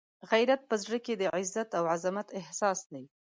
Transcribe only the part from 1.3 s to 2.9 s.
عزت او عزمت احساس